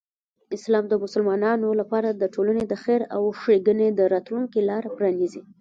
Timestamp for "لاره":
4.69-4.89